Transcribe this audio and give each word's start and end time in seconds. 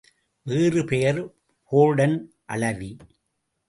வேறு 0.45 0.85
பெயர் 0.85 1.21
போர்டன் 1.71 2.17
அளவி. 2.47 2.91